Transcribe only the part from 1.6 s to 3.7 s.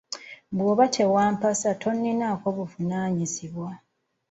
tonninaako buvunaanyizibwa.